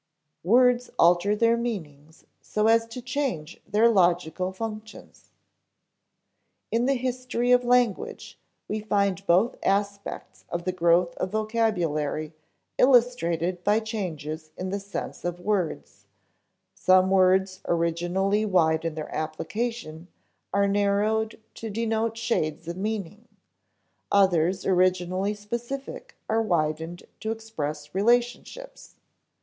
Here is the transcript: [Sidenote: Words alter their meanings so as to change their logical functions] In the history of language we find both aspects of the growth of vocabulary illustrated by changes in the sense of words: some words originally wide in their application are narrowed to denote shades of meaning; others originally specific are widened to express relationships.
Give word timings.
[Sidenote: 0.41 0.51
Words 0.51 0.89
alter 0.97 1.35
their 1.35 1.55
meanings 1.55 2.25
so 2.41 2.65
as 2.65 2.87
to 2.87 3.03
change 3.03 3.61
their 3.67 3.87
logical 3.87 4.51
functions] 4.51 5.29
In 6.71 6.85
the 6.87 6.95
history 6.95 7.51
of 7.51 7.63
language 7.63 8.39
we 8.67 8.79
find 8.79 9.23
both 9.27 9.57
aspects 9.61 10.43
of 10.49 10.63
the 10.63 10.71
growth 10.71 11.13
of 11.17 11.29
vocabulary 11.29 12.33
illustrated 12.79 13.63
by 13.63 13.79
changes 13.79 14.49
in 14.57 14.69
the 14.71 14.79
sense 14.79 15.23
of 15.23 15.39
words: 15.39 16.07
some 16.73 17.11
words 17.11 17.61
originally 17.67 18.43
wide 18.43 18.83
in 18.83 18.95
their 18.95 19.13
application 19.13 20.07
are 20.51 20.67
narrowed 20.67 21.39
to 21.53 21.69
denote 21.69 22.17
shades 22.17 22.67
of 22.67 22.75
meaning; 22.75 23.27
others 24.11 24.65
originally 24.65 25.35
specific 25.35 26.15
are 26.27 26.41
widened 26.41 27.03
to 27.19 27.29
express 27.29 27.93
relationships. 27.93 28.95